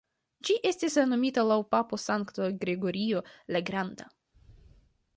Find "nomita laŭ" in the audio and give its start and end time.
1.11-1.59